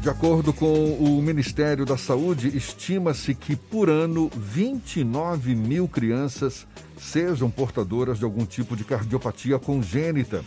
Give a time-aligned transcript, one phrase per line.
[0.00, 6.66] De acordo com o Ministério da Saúde, estima-se que por ano 29 mil crianças
[6.98, 10.42] sejam portadoras de algum tipo de cardiopatia congênita,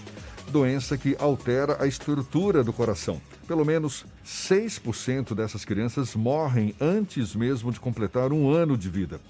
[0.51, 3.21] doença que altera a estrutura do coração.
[3.47, 9.21] Pelo menos 6% dessas crianças morrem antes mesmo de completar um ano de vida.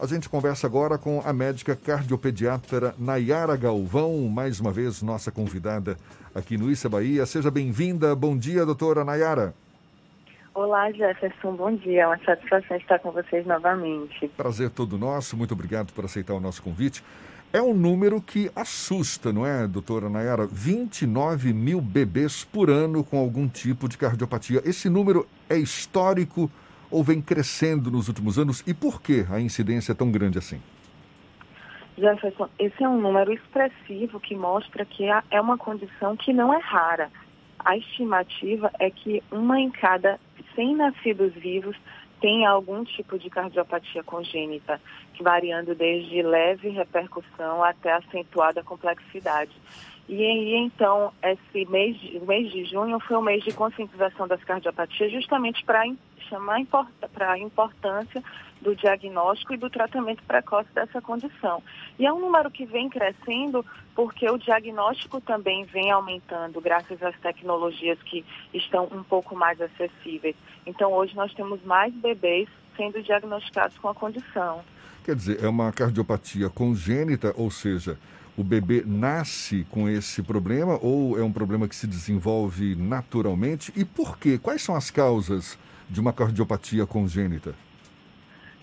[0.00, 5.98] A gente conversa agora com a médica cardiopediatra Nayara Galvão, mais uma vez nossa convidada
[6.34, 7.26] aqui no Issa Bahia.
[7.26, 8.14] Seja bem-vinda.
[8.14, 9.54] Bom dia, doutora Nayara.
[10.56, 12.04] Olá, Jefferson, bom dia.
[12.04, 14.26] É uma satisfação estar com vocês novamente.
[14.28, 17.04] Prazer todo nosso, muito obrigado por aceitar o nosso convite.
[17.52, 20.46] É um número que assusta, não é, doutora Nayara?
[20.46, 24.62] 29 mil bebês por ano com algum tipo de cardiopatia.
[24.64, 26.50] Esse número é histórico
[26.90, 28.64] ou vem crescendo nos últimos anos?
[28.66, 30.58] E por que a incidência é tão grande assim?
[31.98, 36.58] Jefferson, esse é um número expressivo que mostra que é uma condição que não é
[36.60, 37.10] rara.
[37.58, 40.18] A estimativa é que uma em cada
[40.56, 41.76] 100 nascidos vivos
[42.20, 44.80] tem algum tipo de cardiopatia congênita,
[45.20, 49.52] variando desde leve repercussão até acentuada complexidade.
[50.08, 55.12] E aí, então, esse mês mês de junho foi o mês de conscientização das cardiopatias,
[55.12, 55.84] justamente para
[56.28, 56.60] chamar
[57.12, 58.22] para a importância
[58.60, 61.62] do diagnóstico e do tratamento precoce dessa condição.
[61.98, 67.18] E é um número que vem crescendo porque o diagnóstico também vem aumentando, graças às
[67.20, 70.36] tecnologias que estão um pouco mais acessíveis.
[70.66, 74.62] Então, hoje nós temos mais bebês sendo diagnosticados com a condição.
[75.04, 77.98] Quer dizer, é uma cardiopatia congênita, ou seja,
[78.36, 83.72] o bebê nasce com esse problema ou é um problema que se desenvolve naturalmente?
[83.74, 84.38] E por quê?
[84.38, 85.58] Quais são as causas
[85.88, 87.54] de uma cardiopatia congênita?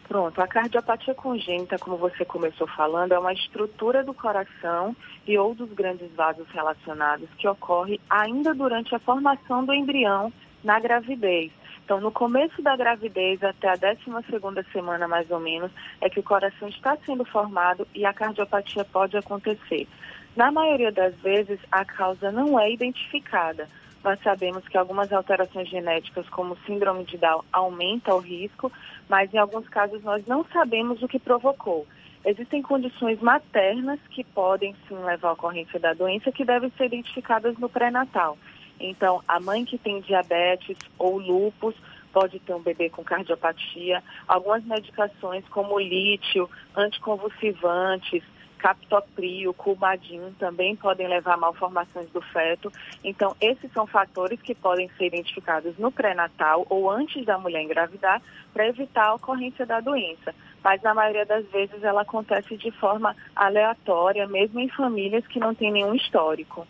[0.08, 5.56] Pronto, a cardiopatia congênita, como você começou falando, é uma estrutura do coração e ou
[5.56, 10.32] dos grandes vasos relacionados que ocorre ainda durante a formação do embrião
[10.64, 11.52] na gravidez.
[11.84, 16.24] Então, no começo da gravidez, até a 12ª semana mais ou menos, é que o
[16.24, 19.88] coração está sendo formado e a cardiopatia pode acontecer.
[20.36, 23.67] Na maioria das vezes, a causa não é identificada.
[24.03, 28.71] Nós sabemos que algumas alterações genéticas, como síndrome de Down, aumentam o risco,
[29.08, 31.87] mas em alguns casos nós não sabemos o que provocou.
[32.25, 37.58] Existem condições maternas que podem sim levar à ocorrência da doença que devem ser identificadas
[37.58, 38.37] no pré-natal.
[38.80, 41.75] Então, a mãe que tem diabetes ou lúpus
[42.11, 44.03] pode ter um bebê com cardiopatia.
[44.27, 48.23] Algumas medicações como lítio, anticonvulsivantes,
[48.64, 52.72] captopril, cubadin também podem levar a malformações do feto.
[53.04, 58.22] Então, esses são fatores que podem ser identificados no pré-natal ou antes da mulher engravidar
[58.54, 60.34] para evitar a ocorrência da doença.
[60.64, 65.54] Mas, na maioria das vezes, ela acontece de forma aleatória, mesmo em famílias que não
[65.54, 66.66] têm nenhum histórico.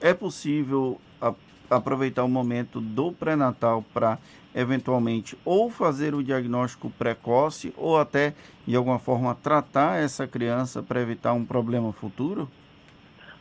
[0.00, 0.98] É possível
[1.70, 4.18] aproveitar o momento do pré-natal para
[4.54, 8.34] eventualmente ou fazer o diagnóstico precoce ou até
[8.66, 12.48] de alguma forma tratar essa criança para evitar um problema futuro?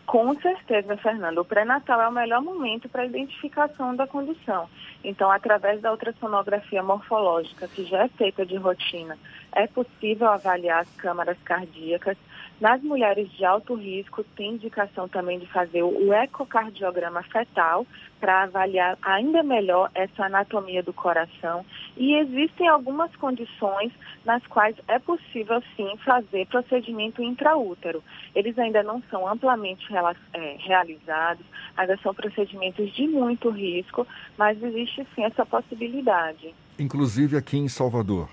[0.06, 1.40] Com certeza, Fernando.
[1.40, 4.70] O pré-natal é o melhor momento para a identificação da condição.
[5.04, 9.18] Então, através da ultrassonografia morfológica, que já é feita de rotina,
[9.52, 12.18] é possível avaliar as câmaras cardíacas
[12.60, 17.86] nas mulheres de alto risco, tem indicação também de fazer o ecocardiograma fetal
[18.20, 21.66] para avaliar ainda melhor essa anatomia do coração.
[21.98, 23.92] E existem algumas condições
[24.24, 28.04] nas quais é possível sim fazer procedimento intraútero.
[28.34, 29.86] Eles ainda não são amplamente
[30.34, 34.08] é, realizados, ainda são procedimentos de muito risco,
[34.38, 36.54] mas existe sim essa possibilidade.
[36.80, 38.30] Inclusive aqui em Salvador.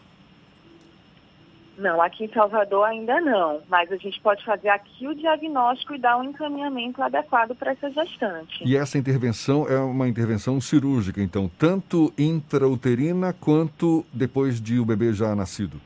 [1.78, 5.98] Não, aqui em Salvador ainda não, mas a gente pode fazer aqui o diagnóstico e
[5.98, 8.62] dar um encaminhamento adequado para essa gestante.
[8.64, 15.12] E essa intervenção é uma intervenção cirúrgica, então, tanto intrauterina quanto depois de o bebê
[15.12, 15.80] já nascido?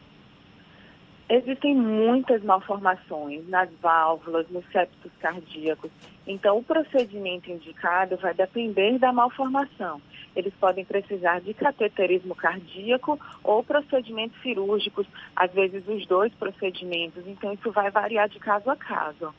[1.28, 5.90] Existem muitas malformações nas válvulas, nos septos cardíacos.
[6.24, 10.00] Então, o procedimento indicado vai depender da malformação.
[10.36, 17.26] Eles podem precisar de cateterismo cardíaco ou procedimentos cirúrgicos, às vezes os dois procedimentos.
[17.26, 19.34] Então, isso vai variar de caso a caso.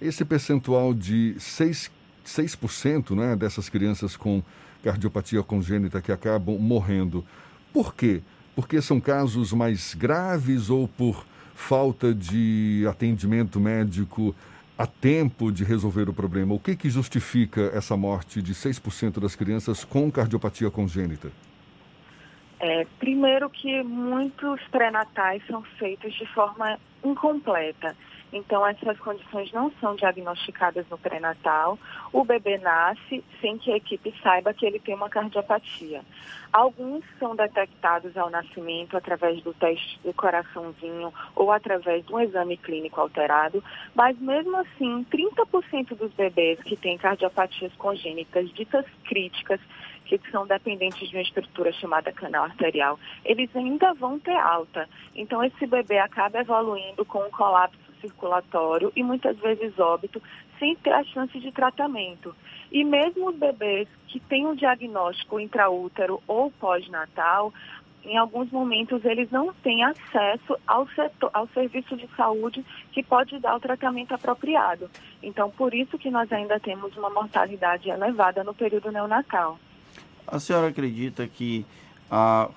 [0.00, 1.90] Esse percentual de 6%,
[2.24, 4.40] 6% né, dessas crianças com
[4.84, 7.24] cardiopatia congênita que acabam morrendo,
[7.72, 8.22] por quê?
[8.54, 14.34] Porque são casos mais graves ou por falta de atendimento médico
[14.76, 16.54] a tempo de resolver o problema?
[16.54, 21.30] O que, que justifica essa morte de 6% das crianças com cardiopatia congênita?
[22.58, 27.96] É, primeiro que muitos pré-natais são feitos de forma incompleta.
[28.32, 31.78] Então, essas condições não são diagnosticadas no pré-natal.
[32.12, 36.00] O bebê nasce sem que a equipe saiba que ele tem uma cardiopatia.
[36.50, 42.56] Alguns são detectados ao nascimento através do teste do coraçãozinho ou através de um exame
[42.56, 43.62] clínico alterado,
[43.94, 49.60] mas mesmo assim, 30% dos bebês que têm cardiopatias congênitas ditas críticas
[50.04, 54.88] que são dependentes de uma estrutura chamada canal arterial, eles ainda vão ter alta.
[55.14, 60.22] Então, esse bebê acaba evoluindo com um colapso circulatório e muitas vezes óbito,
[60.58, 62.36] sem ter a chance de tratamento.
[62.70, 67.52] E mesmo os bebês que têm um diagnóstico intraútero ou pós-natal,
[68.04, 73.38] em alguns momentos eles não têm acesso ao, setor, ao serviço de saúde que pode
[73.38, 74.90] dar o tratamento apropriado.
[75.22, 79.58] Então, por isso que nós ainda temos uma mortalidade elevada no período neonatal.
[80.26, 81.64] A senhora acredita que
[82.10, 82.50] a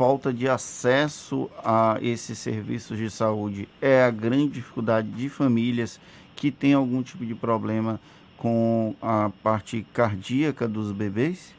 [0.00, 6.00] falta de acesso a esses serviços de saúde é a grande dificuldade de famílias
[6.34, 8.00] que têm algum tipo de problema
[8.38, 11.54] com a parte cardíaca dos bebês?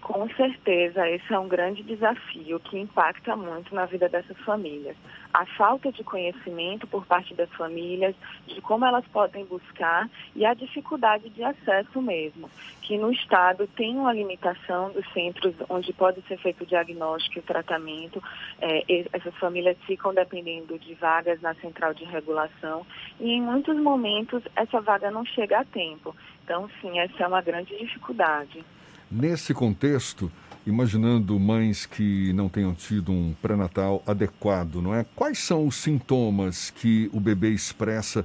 [0.00, 4.96] Com certeza, esse é um grande desafio que impacta muito na vida dessas famílias.
[5.34, 8.14] A falta de conhecimento por parte das famílias
[8.46, 12.48] de como elas podem buscar e a dificuldade de acesso mesmo,
[12.82, 17.40] que no estado tem uma limitação dos centros onde pode ser feito o diagnóstico e
[17.40, 18.22] o tratamento.
[18.60, 22.86] É, essas famílias ficam dependendo de vagas na central de regulação
[23.18, 26.14] e em muitos momentos essa vaga não chega a tempo.
[26.44, 28.64] Então, sim, essa é uma grande dificuldade.
[29.10, 30.30] Nesse contexto,
[30.66, 35.04] imaginando mães que não tenham tido um pré-natal adequado, não é?
[35.14, 38.24] Quais são os sintomas que o bebê expressa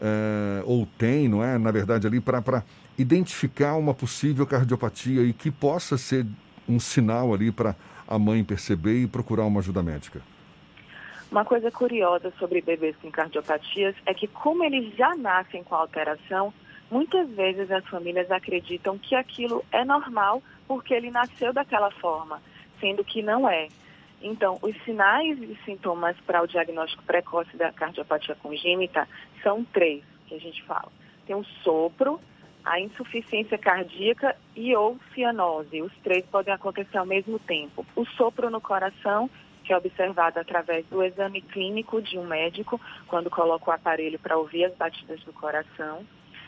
[0.00, 1.56] é, ou tem, não é?
[1.58, 2.64] Na verdade, ali para
[2.98, 6.26] identificar uma possível cardiopatia e que possa ser
[6.68, 7.76] um sinal ali para
[8.08, 10.20] a mãe perceber e procurar uma ajuda médica.
[11.30, 16.52] Uma coisa curiosa sobre bebês com cardiopatias é que, como eles já nascem com alteração,
[16.90, 22.40] Muitas vezes as famílias acreditam que aquilo é normal porque ele nasceu daquela forma,
[22.80, 23.68] sendo que não é.
[24.22, 29.08] Então, os sinais e sintomas para o diagnóstico precoce da cardiopatia congênita
[29.42, 30.90] são três que a gente fala.
[31.26, 32.20] Tem o sopro,
[32.64, 35.82] a insuficiência cardíaca e ou cianose.
[35.82, 37.84] Os três podem acontecer ao mesmo tempo.
[37.94, 39.28] O sopro no coração,
[39.64, 44.38] que é observado através do exame clínico de um médico, quando coloca o aparelho para
[44.38, 46.06] ouvir as batidas do coração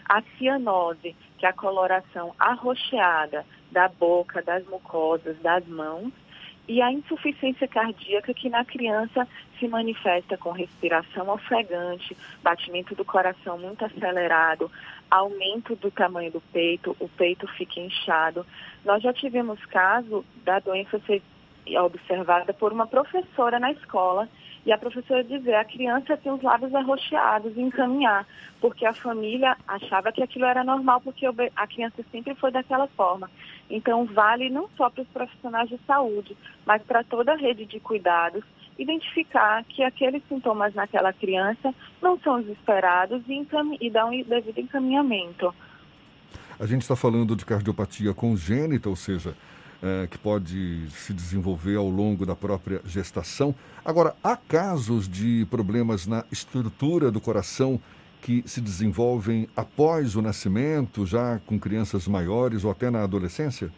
[0.08, 6.12] a cianose, que é a coloração arroxeada da boca, das mucosas, das mãos,
[6.66, 9.26] e a insuficiência cardíaca, que na criança
[9.58, 14.70] se manifesta com respiração ofegante, batimento do coração muito acelerado,
[15.10, 18.44] aumento do tamanho do peito, o peito fica inchado.
[18.84, 21.22] Nós já tivemos caso da doença ser
[21.76, 24.28] observada por uma professora na escola
[24.68, 28.26] e a professora dizer, a criança tem os lábios arroxeados e encaminhar,
[28.60, 31.24] porque a família achava que aquilo era normal, porque
[31.56, 33.30] a criança sempre foi daquela forma.
[33.70, 36.36] Então, vale não só para os profissionais de saúde,
[36.66, 38.44] mas para toda a rede de cuidados,
[38.78, 43.46] identificar que aqueles sintomas naquela criança não são os esperados e,
[43.80, 45.54] e dar um devido encaminhamento.
[46.60, 49.34] A gente está falando de cardiopatia congênita, ou seja,
[49.82, 53.54] é, que pode se desenvolver ao longo da própria gestação.
[53.84, 57.80] Agora, há casos de problemas na estrutura do coração
[58.20, 63.70] que se desenvolvem após o nascimento, já com crianças maiores ou até na adolescência?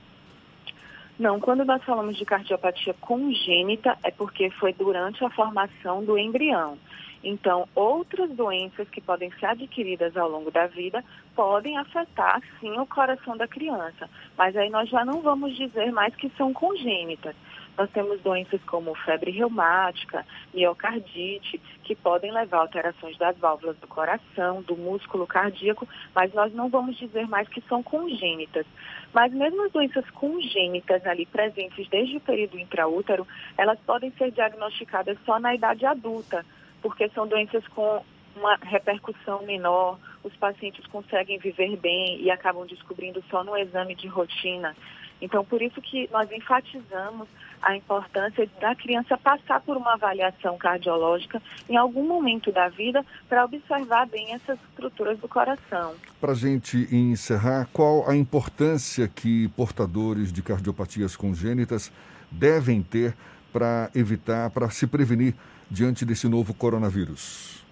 [1.18, 6.78] Não, quando nós falamos de cardiopatia congênita, é porque foi durante a formação do embrião.
[7.22, 12.86] Então, outras doenças que podem ser adquiridas ao longo da vida podem afetar, sim, o
[12.86, 14.08] coração da criança.
[14.38, 17.36] Mas aí nós já não vamos dizer mais que são congênitas.
[17.76, 23.86] Nós temos doenças como febre reumática, miocardite, que podem levar a alterações das válvulas do
[23.86, 28.66] coração, do músculo cardíaco, mas nós não vamos dizer mais que são congênitas.
[29.12, 35.18] Mas mesmo as doenças congênitas ali presentes desde o período intraútero, elas podem ser diagnosticadas
[35.24, 36.44] só na idade adulta
[36.82, 38.02] porque são doenças com
[38.36, 44.06] uma repercussão menor, os pacientes conseguem viver bem e acabam descobrindo só no exame de
[44.06, 44.74] rotina.
[45.20, 47.28] Então, por isso que nós enfatizamos
[47.60, 53.44] a importância da criança passar por uma avaliação cardiológica em algum momento da vida para
[53.44, 55.94] observar bem essas estruturas do coração.
[56.18, 61.92] Para a gente encerrar, qual a importância que portadores de cardiopatias congênitas
[62.30, 63.14] devem ter
[63.52, 65.34] para evitar, para se prevenir
[65.70, 67.62] diante desse novo coronavírus?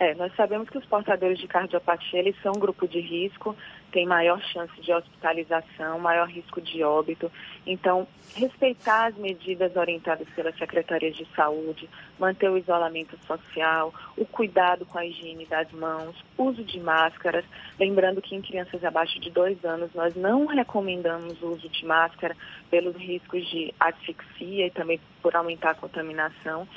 [0.00, 3.56] É, nós sabemos que os portadores de cardiopatia, eles são um grupo de risco,
[3.90, 7.32] tem maior chance de hospitalização, maior risco de óbito.
[7.66, 14.86] Então, respeitar as medidas orientadas pela Secretaria de Saúde, manter o isolamento social, o cuidado
[14.86, 17.44] com a higiene das mãos, uso de máscaras.
[17.76, 22.36] Lembrando que em crianças abaixo de dois anos nós não recomendamos o uso de máscara
[22.70, 26.68] pelos riscos de asfixia e também por aumentar a contaminação.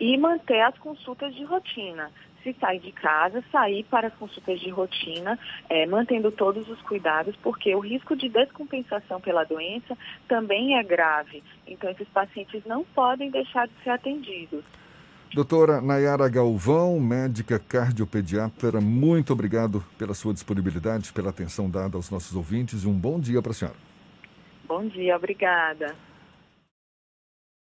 [0.00, 2.10] E manter as consultas de rotina
[2.42, 7.34] se sair de casa, sair para as consultas de rotina, é, mantendo todos os cuidados,
[7.42, 9.96] porque o risco de descompensação pela doença
[10.28, 11.42] também é grave.
[11.66, 14.64] Então, esses pacientes não podem deixar de ser atendidos.
[15.34, 22.36] Doutora Nayara Galvão, médica cardiopediatra, muito obrigado pela sua disponibilidade, pela atenção dada aos nossos
[22.36, 23.76] ouvintes e um bom dia para a senhora.
[24.68, 25.94] Bom dia, obrigada.